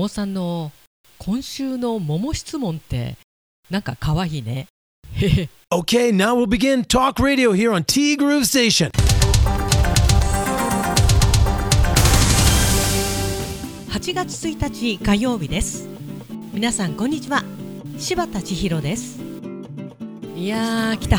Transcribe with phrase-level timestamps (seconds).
[0.00, 0.72] もさんの
[1.18, 3.18] 今週の桃質問って
[3.68, 4.66] なんか可愛いね。
[5.70, 8.90] Okay, now we'll begin talk radio here on T Groove Station.
[13.90, 15.86] 8月1日火曜日です。
[16.54, 17.44] 皆さんこんにちは。
[17.98, 19.20] 柴田千尋です。
[20.34, 21.16] いやー来た。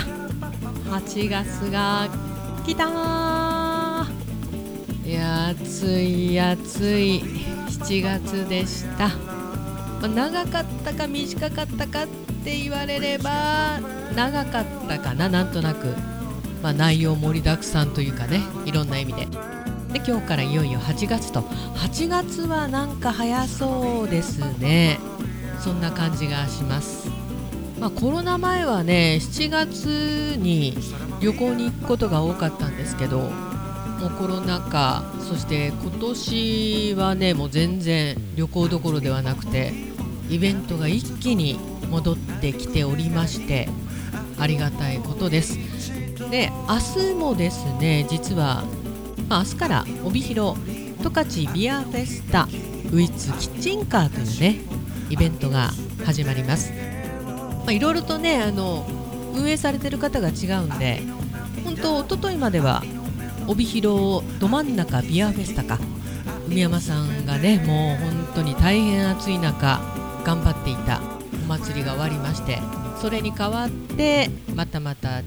[0.90, 2.10] 8月が
[2.66, 3.41] 来たー。
[5.12, 7.22] いや暑い暑い。
[7.68, 9.10] 7月でした。
[9.10, 12.08] まあ長かったか短かったかっ
[12.46, 13.82] て言われれば
[14.16, 15.88] 長かったかななんとなく、
[16.64, 19.26] まあ、内容盛りだくさんというかねいろんな意味で。
[19.92, 21.42] で今日からいよいよ8月と。
[21.42, 24.98] 8月はなんか早そうですね。
[25.60, 27.10] そんな感じがします、
[27.82, 30.76] まあ、コロナ前はね7月に
[31.20, 33.30] 旅行に行くことが多かったんですけど
[34.02, 39.74] もうコロナ禍そして今年はねもう全然旅行どころではなくて
[40.28, 41.60] イベントが一気に
[41.90, 43.70] 戻ってきておりまして
[44.40, 45.60] ありがたいことです。
[46.32, 48.64] で明日もですね実は
[49.30, 50.60] まあ、明日から帯広
[51.02, 54.60] 十勝ビアフェスタウィッツキッチンカーというね
[55.10, 55.70] イベントが
[56.06, 56.74] 始まります、
[57.70, 58.86] いろいろとねあの
[59.34, 61.02] 運営されてる方が違うんで
[61.64, 62.84] 本当一昨日までは
[63.48, 65.80] 帯広ど真ん中ビアフェスタか。
[66.52, 69.80] 海山さんがねもう本当に大変暑い中
[70.26, 71.00] 頑張っていた
[71.46, 72.60] お祭りが終わりまして
[73.02, 75.24] それに代わってまたまた違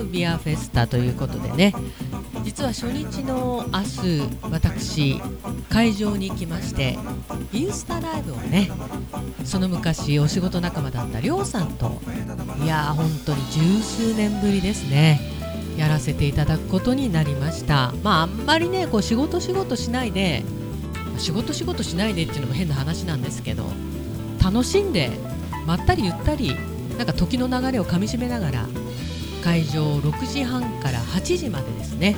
[0.00, 1.74] うビアフェスタということでね
[2.42, 5.20] 実は初日の明日私
[5.68, 6.96] 会場に行きまして
[7.52, 8.70] インスタライブをね
[9.44, 12.00] その昔お仕事仲間だったりょうさんと
[12.64, 15.41] いやー本当に十数年ぶりですね。
[15.76, 17.92] やらせていただくことになりました。
[18.02, 20.42] まああんまりねこう仕事仕事しないで
[21.18, 23.64] 仕事仕事しないでっていうのも変な話なんですけど
[24.42, 25.10] 楽しんで
[25.66, 26.56] まったりゆったり
[26.98, 28.66] なんか時の流れをかみしめながら
[29.42, 32.16] 会場6時半から8時までですね。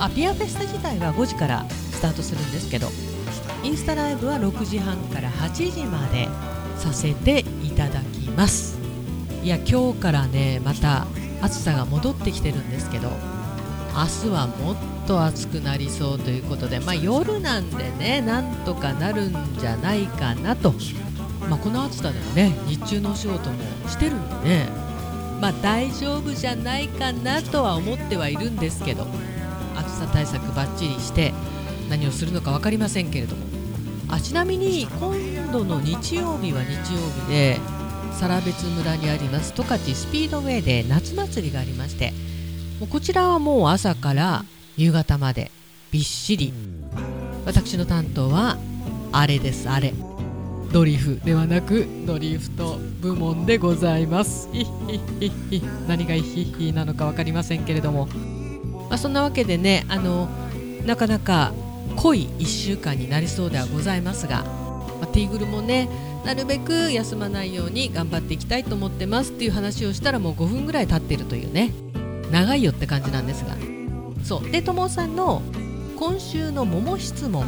[0.00, 2.88] あピアフェスタ自体は5時からスタートするんですけど
[3.64, 6.28] インスタライブは6時半から8時まで
[6.76, 8.78] させていただきます。
[9.42, 11.06] いや今日からねまた
[11.40, 13.10] 暑さが戻ってきてるんですけど
[13.94, 14.76] 明日はもっ
[15.06, 20.72] と暑くなりそうということで、まあ、夜なんでねなんとかなるんじゃないかなと、
[21.48, 24.68] まあ、この暑さでもね日中のお仕事もしてるんでね
[25.40, 29.06] まあ大丈夫じゃないかなとは思ってはいるんですけど
[29.76, 31.32] 暑さ対策ばっちりして
[31.88, 33.48] 何をするのか分かりませんけれども。
[34.10, 37.60] あちなみに今度の日曜日は日曜日で
[38.20, 42.12] 更別村にあります十勝スピードウェイで夏祭りがありまして
[42.80, 44.44] もうこちらはもう朝から
[44.76, 45.50] 夕方まで
[45.90, 46.52] びっしり。
[47.44, 48.58] 私の担当は
[49.10, 49.94] あれですあれ。
[50.70, 54.50] ドリフではなくドリフト部門でございます。
[55.88, 58.06] 何がヒッヒなのか分かりませんけれども、
[58.90, 60.28] まあ、そんなわけでねあの
[60.84, 61.52] なかなか
[61.96, 64.44] 濃い1週間になりそうではございますが、
[65.00, 65.88] まあ、ティーグルもね
[66.28, 71.72] なるべく休まないように頑張っていきたいと思ってますっていう話をしたらもう5分ぐらい経ってるというね。
[72.30, 73.56] 長いよって感じなんですが。
[74.24, 74.50] そう。
[74.50, 75.40] でともさんの
[75.96, 77.46] 今週の桃質問。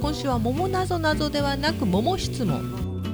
[0.00, 3.12] 今週は桃なぞなぞではなく桃質問。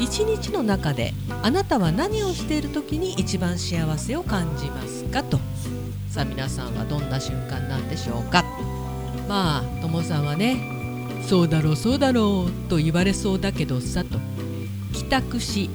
[0.00, 1.14] 一日の中で
[1.44, 5.38] あなたは何をしている時に一番幸せを感じますかと。
[6.10, 8.44] さあ皆さんはどんな瞬間なんでしょうか。
[9.28, 10.81] まあともさんはね
[11.26, 14.18] そうだろうそうだろうと言われそうだけどさと。
[14.92, 15.70] 帰宅し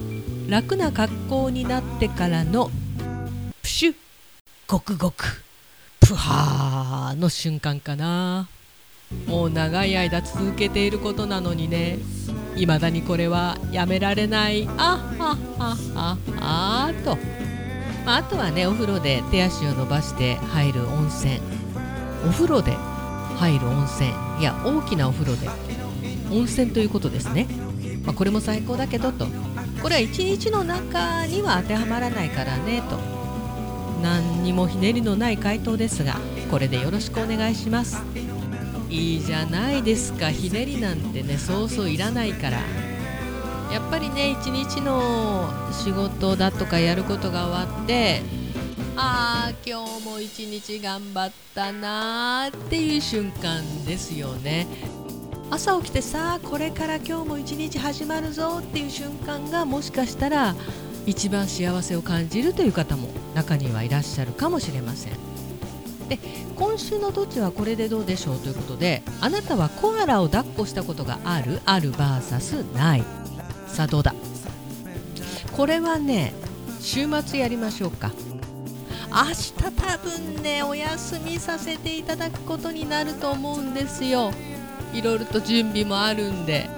[0.47, 2.69] 楽な格好になってからの
[3.61, 3.95] プシュ
[4.67, 5.43] ごくごく。
[5.99, 8.47] プハーの瞬間かな。
[9.25, 11.97] もう長い間続けていることなのにね。
[12.55, 14.67] 未だにこれはやめられない。
[14.77, 17.17] あはははあと、
[18.05, 21.39] まあ、あとはねお風呂で手足を伸ばして入る温泉。
[22.27, 22.75] お風呂で
[23.37, 24.09] 入る温泉。
[24.39, 25.47] いや大きなお風呂で。
[26.31, 27.47] 温泉ということですね、
[28.03, 29.27] まあ、これも最高だけどと。
[29.81, 32.97] これは一日の中には当てはまらないからねと。
[34.01, 36.17] 何にもひねりのない回答ですが
[36.51, 38.01] これでよろしくお願いします。
[38.89, 40.29] いいじゃないですか。
[40.29, 42.57] ひねりなんてねそうそういらないから。
[43.71, 48.21] やっぱりね一日の仕事だとかやることが終わって
[48.99, 54.65] あー今日も一日頑張ったなーっていう瞬間ですよね。
[55.51, 60.55] 朝起きてさあこれから今日も一日始まるぞっていう瞬間がもしかしたら
[61.05, 65.13] 一番幸せを感じるという方も中にはいらっしゃるかもしれません。
[66.09, 66.17] で
[66.55, 71.61] 今週のどっちはこれでどうでしょうということであなたはコアラを抱っこしたことがある？
[71.65, 73.03] ある VS ない。
[73.67, 74.15] さあどうだ？
[75.55, 76.33] これはね
[76.79, 78.11] 週末やりましょうか。
[79.17, 84.31] 明日多分ねお休みさせていただくことになると思うんですよ。
[84.93, 86.69] いろいろと準備もあるんで。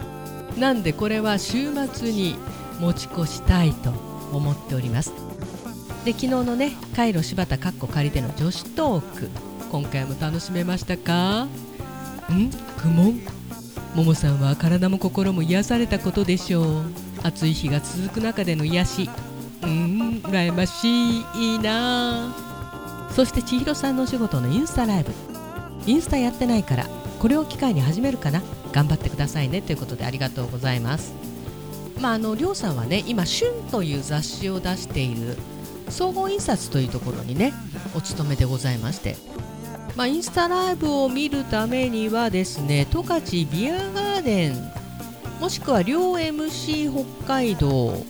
[0.58, 2.36] なんでこれは週末に
[2.80, 3.90] 持ち越したいと
[4.32, 5.12] 思っております。
[6.06, 9.30] で昨日のねカイロ柴田かっこ仮での女子トーク
[9.70, 11.44] 今回も楽しめましたか？
[11.44, 11.50] ん？
[12.78, 13.20] 苦悶？
[13.96, 16.84] ももさんは体も心も癒されたことでしょう。
[17.22, 19.10] 暑い日が続く中での癒し。
[19.62, 20.09] うん？
[20.30, 22.34] 羨ましいな。
[23.16, 25.12] そして千尋さんのお仕事のインスタライブ。
[25.86, 26.88] インスタやってないから
[27.20, 28.42] これを機会に始めるかな。
[28.72, 29.62] 頑張ってくださいね。
[29.62, 31.14] ということでありがとうございます。
[32.00, 35.38] まああのりょうさんはね今「旬」という雑誌を出している
[35.90, 37.54] 総合印刷というところにね
[37.96, 39.18] お勤めでございまして。
[39.96, 43.22] まあ、インスタライブを見るためにはですね十勝
[43.52, 44.72] ビアガーデン
[45.42, 48.06] もしくは両 MC 北海道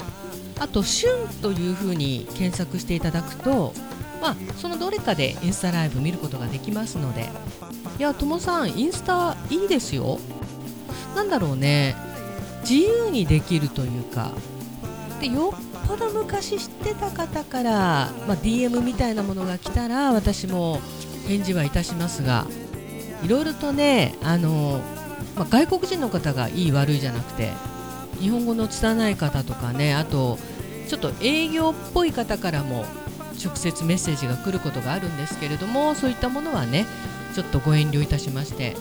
[0.60, 1.10] あと「旬」
[1.42, 3.74] というふうに検索していただくと、
[4.22, 7.30] まあ、そのどれかでインスタライブ見ることができますので。
[7.98, 10.20] いやともさんインスタいいですよ。
[11.16, 11.96] なんだろうね。
[12.62, 14.32] 自由にできるというか。
[15.20, 20.80] でよっぽど昔知ってた方から、まあ、DM みたいなものが来たら私も
[21.28, 22.46] 返事はいたしますが。
[23.24, 24.80] いろいろとねあの、
[25.36, 27.52] まあ、外国人の方がいい悪いじゃなくて
[28.20, 30.38] 日本語の拙い方とかねあと
[30.88, 32.86] ちょっと営業っぽい方からも
[33.44, 36.86] 直接メッセージが来ることがあるんですけれどもそういったものはね
[37.34, 38.76] ちょっとご遠慮いたしまして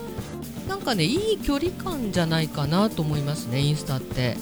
[0.69, 4.37] なんかねいい距離感じゃないかなと思いますねインスタって。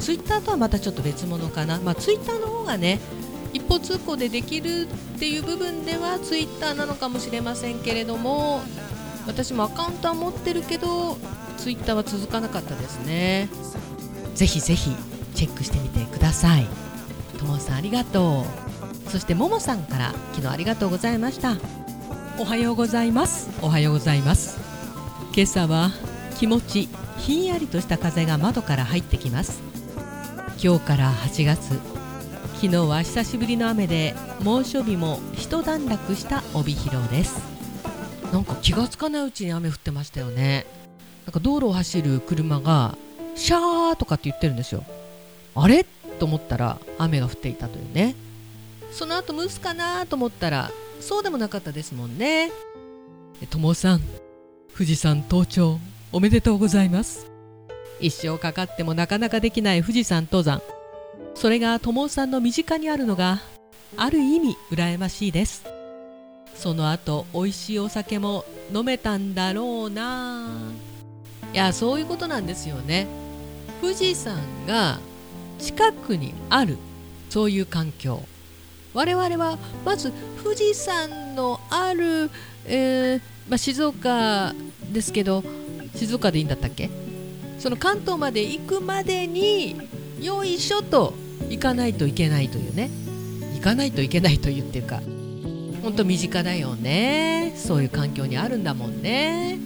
[0.00, 1.78] ツイッターとはまたちょっと別物かな。
[1.78, 2.98] まあツイッターの方がね
[3.52, 8.62] 一方通行でできるっていう部分ではツイッターなのかもしれませんけれども
[9.26, 11.18] 私もアカウントは持ってるけど
[11.58, 13.48] ツイッターは続かなかったですね。
[14.34, 14.90] ぜひぜひ
[15.34, 16.66] チェックしてみてください。
[17.38, 18.44] ともさんありがと
[19.06, 19.10] う。
[19.10, 21.56] そしてももさんから昨日ありがとうございました。
[22.38, 23.50] おはようございます。
[23.62, 24.58] おはようございます。
[25.34, 25.90] 今朝は
[26.38, 26.88] 気持ち
[27.18, 29.60] ひんやりとした風が窓から入ってきます。
[30.62, 31.80] 今日から8月。
[32.54, 37.40] 昨日は久しぶりの雨で猛暑日も一段落した帯広です。
[38.32, 40.66] なんか気がつかないうちに雨降ってましたよね。
[41.26, 42.96] なんか道路を走る車が
[43.40, 44.84] シャーとかって言ってるんですよ。
[45.54, 45.84] あれ？
[46.18, 48.14] と思ったら雨が降っていたというね。
[48.92, 50.70] その後蒸すかなと思ったら
[51.00, 52.50] そうでもなかったですもんね。
[53.48, 54.02] ともさん
[54.74, 55.78] 富士山登頂
[56.12, 57.30] おめでとうございます。
[57.98, 60.60] 一生かかってもなかなかできない富士山登山。
[61.34, 63.40] それが友さんの身近にあるのが
[63.96, 65.64] ある意味羨ましいです。
[66.54, 68.44] その後美味しいお酒も
[68.74, 70.50] 飲めたんだろうな。
[71.54, 73.06] いやそういうことなんですよね。
[73.80, 74.98] 富士山が
[75.58, 76.78] 近くにある
[77.28, 78.22] そういう環境。
[78.92, 80.12] 我々はまず
[80.42, 82.30] 富士山のある、
[82.66, 84.52] えー、まあ、静岡
[84.92, 85.44] ですけど
[85.94, 86.90] 静岡でいいんだったっけ？
[87.58, 89.76] その関東まで行くまでに
[90.20, 91.14] よいしょと
[91.48, 92.90] 行かないといけないというね。
[93.54, 95.00] 行かないといけないというっていうか
[95.82, 97.52] 本当身近だよね。
[97.56, 99.58] そういう環境にあるんだもんね。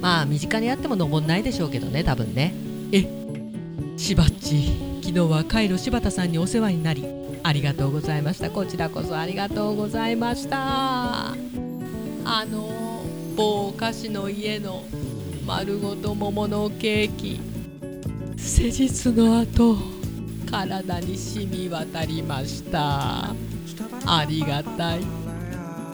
[0.00, 2.52] まあ身近にあっても登んないでしょうけどね多分ね。
[2.92, 3.21] え
[4.02, 4.72] しばっち。
[5.00, 7.06] 昨日はカイロ柴田さんにお世話になり
[7.44, 8.50] ありがとうございました。
[8.50, 11.28] こちらこそありがとうございました。
[11.28, 11.34] あ
[12.50, 13.04] の
[13.36, 14.82] 某お菓子の家の
[15.46, 17.40] 丸ごと桃のケーキ。
[18.36, 19.76] 施術の後
[20.50, 23.28] 体に染み渡りました。
[24.04, 25.00] ありがたい。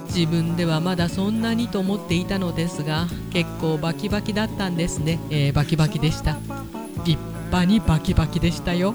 [0.06, 5.20] 自分ではまだそんなにと思っていたのですが結構バキバキだったんですね。
[5.28, 6.38] えー、バキバキでした。
[7.48, 8.94] 立派にバキバキでしたよ。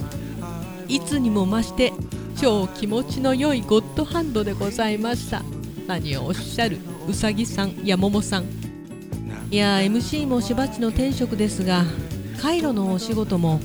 [0.88, 1.92] いつにも増して
[2.40, 5.42] 超気持ちの良いゴッドハンドでございました。
[5.88, 8.46] 何をおっしゃるうさぎさんやももさん。
[9.50, 11.84] いや MC もしばちの天職ですが
[12.42, 13.60] カイロのお仕事も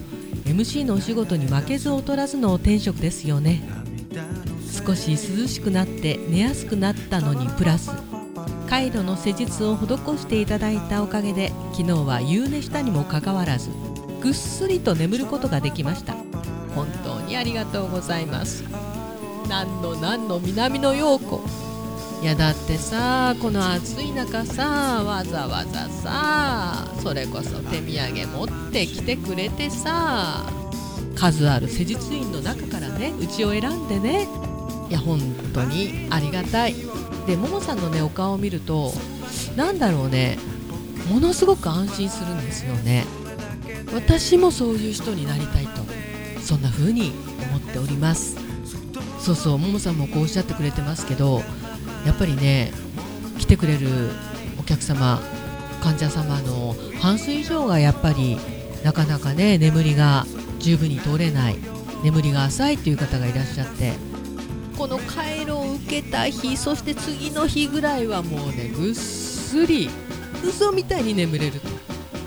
[0.44, 3.62] MC のお仕事に負けず劣らずの天職ですよね。
[4.86, 7.90] 少し涼しくなって寝やすくなったのにプラス
[8.70, 9.86] カイロの施術を施
[10.18, 13.70] していただいたおかげで昨日は夕寝したにもかかわらず
[14.20, 16.14] ぐっすりと眠ることができました。
[16.74, 18.64] 本当にありがとうございます。
[19.48, 21.40] 何の何の南の陽子。
[22.22, 30.44] いやだってさこの暑い中さわざわざさそれこそ手土産持ってきてくれてさ
[31.14, 34.26] 数ある施術院の中からねうちを選んでね。
[34.90, 35.20] いや本
[35.52, 36.74] 当にありがたい。
[37.26, 38.92] でももさんのねお顔を見ると
[39.56, 40.38] なんだろうね。
[41.08, 43.04] ものすごく安心するんですよね。
[43.92, 45.82] 私もそういう人になりたいと
[46.40, 47.12] そんな風に
[47.50, 48.48] 思っております。
[49.20, 51.42] そうそうももさんもこうおっしゃってくれてますけど
[52.06, 52.72] やっぱりね
[53.38, 53.88] 来てくれる
[54.58, 55.20] お客様
[55.82, 58.38] 患者様の半数以上がやっぱり
[58.84, 60.24] なかなかね眠りが
[60.60, 61.58] 十分に取れない
[62.02, 63.92] 眠りが浅いという方がいらっしゃって
[64.78, 69.90] この回路を受けた日そして次の日ぐらいはもうねぐっすり
[70.42, 71.68] 嘘みたいに眠れると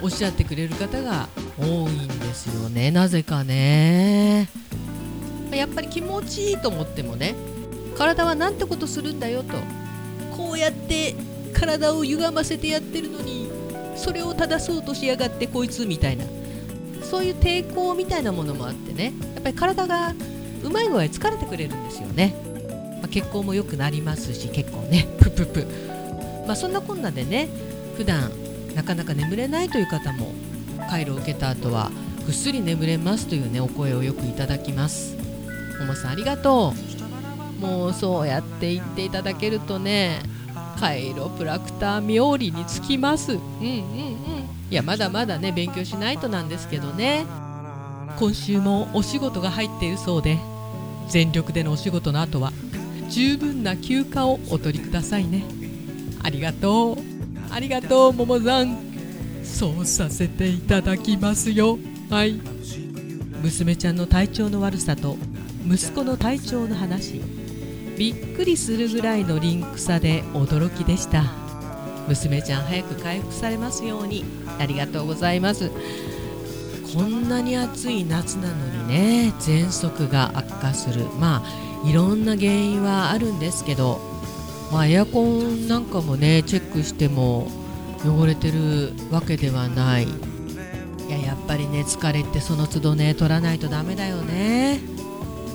[0.03, 1.29] おっしゃってくれる方が
[1.61, 2.91] 多いんですよね。
[2.91, 4.49] なぜかね。
[5.57, 7.35] やっぱり気持ちいいと思ってもね
[7.97, 9.53] 体はなんてことするんだよと
[10.35, 11.15] こうやって
[11.53, 13.49] 体を歪ませてやってるのに
[13.95, 16.25] それを正そうとしやがってこいつみたいな
[17.03, 20.13] そういう抵抗みたいなものもあってねやっぱり体が
[20.63, 22.35] うまい具合疲れてくれるんですよね、
[23.01, 25.07] まあ、血行も良くなりますし結構ね。
[25.19, 25.65] プププ。
[26.47, 27.49] まあそんなこんなでね
[27.97, 28.31] 普段
[28.75, 30.33] なかなか眠れないという方も
[30.89, 31.91] 回路を受けた後は
[32.25, 35.17] ぐっすり眠れますというねお声をよくいただきます。
[35.79, 36.73] ももさんありがと
[37.59, 37.61] う。
[37.61, 40.19] もうそうやって言っていただけるとね
[40.79, 43.33] カイロプラクター冥利につきます。
[43.33, 43.81] うんうんうん。
[44.69, 47.25] いやまだまだね勉強しないとなんですけどね。
[48.17, 50.37] 今週もお仕事が入っているそうで
[51.07, 52.51] 全力でのお仕事の後は
[53.09, 55.43] 十分な休暇をお取りくださいね。
[56.23, 56.97] ありがとう。
[57.51, 58.90] ありがとうももさん。
[59.43, 61.77] そうさせていただきますよ。
[62.09, 62.39] はい。
[63.41, 65.17] 娘ちゃんの体調の悪さと
[65.67, 67.21] 息子の体調の話。
[67.97, 71.23] びっくりするぐらいのリンクさで驚きでした。
[72.07, 74.25] 娘ちゃん早く回復されますように。
[74.59, 75.69] ありがとうございます。
[76.93, 81.05] こんなに暑い夏なのにね喘息が悪化する。
[81.19, 84.01] まあいろんな原因はあるんですけど、
[84.71, 87.49] まあ、エアコンなんかもねチェックしても
[88.05, 90.03] 汚れてるわけではない。
[90.03, 90.07] い
[91.09, 94.79] ややっぱりね疲れってその都度ね取らないとダメだよね。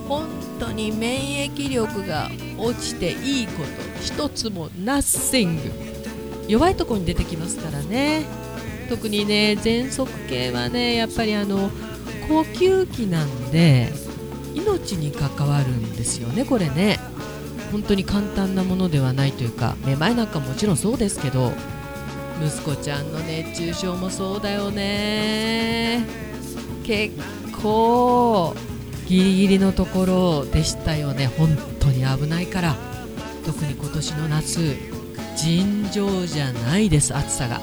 [0.08, 0.26] 本
[0.60, 3.68] 当に免疫力が落ちていいこと
[4.02, 5.62] 一つもナッシング。
[6.48, 8.24] 弱いとこに出てきますからね。
[8.88, 11.70] 特にね喘息系はねやっぱりあの
[12.28, 13.92] 呼吸器なんで
[14.54, 16.98] 命に関わるんですよねこれね。
[17.72, 21.52] 本当に簡単なものではないというかめまいなんかもちろんそうですけど
[22.42, 26.04] 息子ちゃんの熱中症もそうだよね。
[26.84, 27.14] 結
[27.62, 28.54] 構
[29.06, 31.26] ギリギリのところでしたよね。
[31.38, 32.76] 本当に危ないから。
[33.44, 34.76] 特に今年の夏
[35.36, 37.60] 尋常じゃないです暑さが。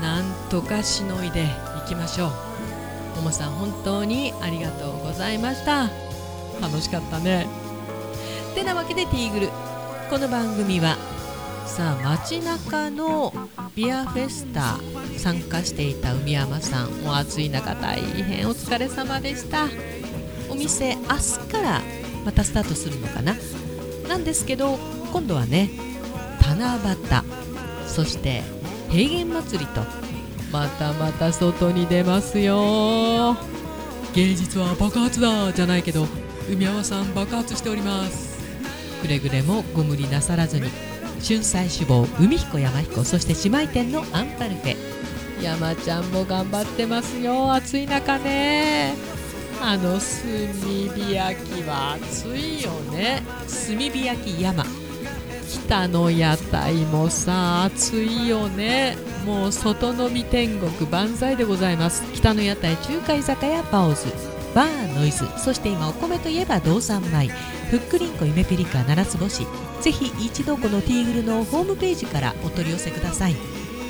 [0.00, 2.28] なんとかしのいでいきましょ
[3.14, 3.16] う。
[3.16, 5.90] ももさん本当にありがとうございました。
[6.60, 7.46] 楽しかったね。
[8.54, 9.48] てなわけでティーグル。
[10.10, 10.96] この番組は
[11.66, 13.32] さあ街中の
[13.74, 14.78] ビアフェスタ
[15.16, 17.06] 参加していた海山さん。
[17.06, 19.68] お暑い中大変お疲れ様でした。
[20.50, 21.80] お店明日から
[22.24, 23.34] またスタートするのかな？
[24.08, 24.78] なんですけど
[25.12, 25.70] 今度はね
[26.42, 26.96] 七夕
[27.86, 28.42] そして
[28.90, 29.80] 平原祭りと
[30.52, 33.36] またまた外に出ますよ。
[34.14, 36.06] 芸術は爆発だじゃないけど
[36.50, 38.32] 海山さん爆発しております。
[39.00, 40.68] くれぐれもご無理なさらずに。
[41.22, 44.76] 春菜志望海彦山彦そして姉妹店のアンパルフェ。
[45.40, 47.52] 山ちゃんも頑張ってますよ。
[47.52, 48.94] 暑い中ね。
[49.60, 53.22] あの炭火焼きは暑いよね。
[53.46, 54.64] 炭火焼き山。
[55.48, 58.96] 北の屋台もさ暑いよね。
[59.24, 62.02] もう外飲み天国万歳でございます。
[62.14, 64.06] 北の屋台中華居酒屋パオズ。
[64.54, 65.24] バーノイズ。
[65.38, 67.30] そして今お米といえば道産米
[67.72, 69.46] ふっくりんこ夢ピリカ七つ星。
[69.80, 73.36] ぜひ一度このティーグルのホームページからお取り寄せください。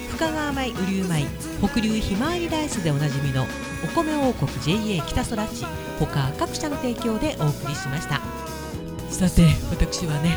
[0.09, 1.27] 深川米雨竜米
[1.69, 3.45] 北流ひまわりライスでおなじみの
[3.83, 5.67] お米王国 JA 北空地
[5.99, 8.21] 他各社の提供でお送りしました。
[9.11, 10.37] さて私はね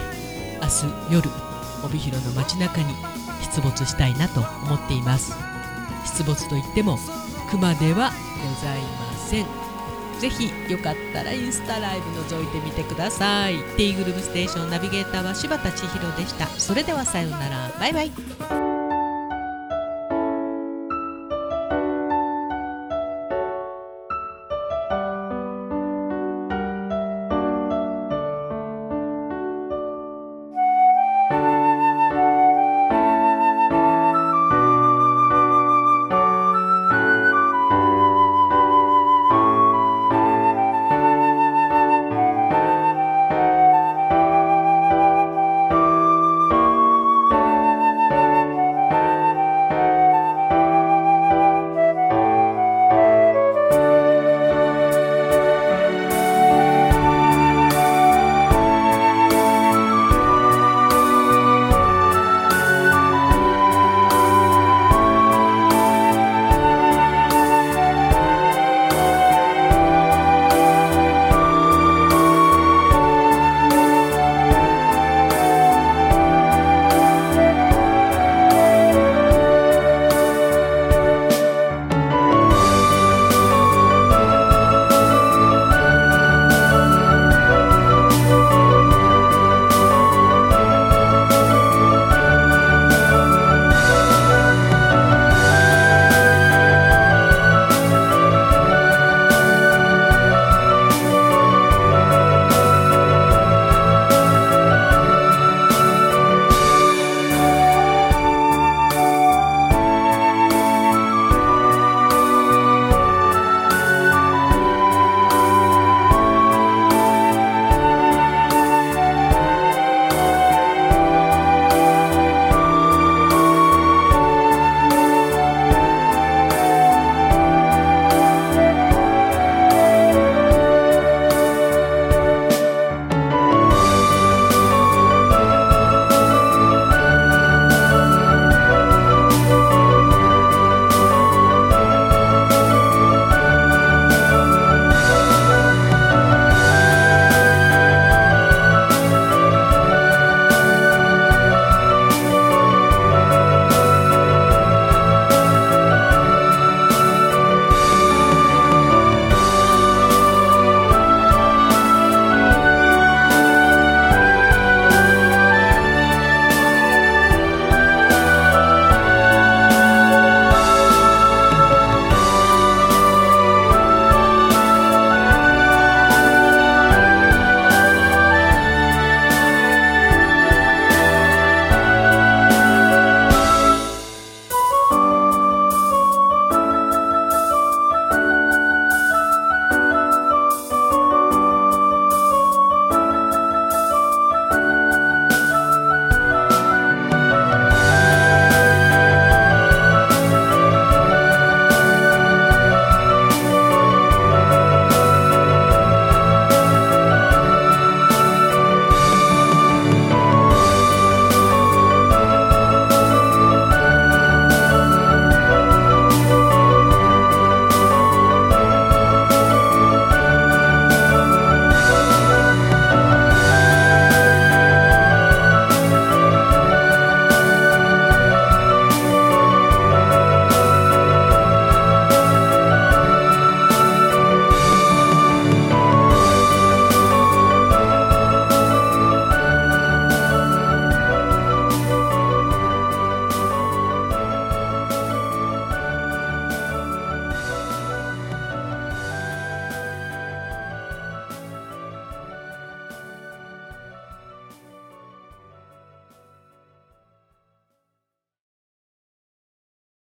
[0.59, 1.29] 明日夜
[1.83, 2.95] 帯広の街中に
[3.55, 5.35] 出没したいなと思っています。
[6.17, 6.97] 出没といっても
[7.51, 8.11] 熊では
[8.41, 9.64] ございません。
[10.19, 13.55] ぜひよかったらインスタライブ覗いてみてください。
[13.77, 16.47] T グループステーションナビゲーターは柴田千尋でした。
[16.47, 17.71] それではさようなら。
[17.79, 18.64] バイバイ。